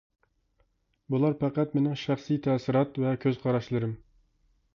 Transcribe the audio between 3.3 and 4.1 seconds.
قاراشلىرىم.